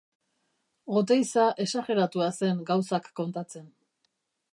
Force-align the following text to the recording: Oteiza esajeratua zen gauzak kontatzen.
Oteiza 1.01 1.43
esajeratua 1.65 2.31
zen 2.39 2.65
gauzak 2.71 3.11
kontatzen. 3.21 3.69